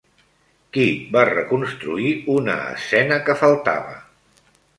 [0.77, 3.95] Qui va reconstruir una escena que faltava?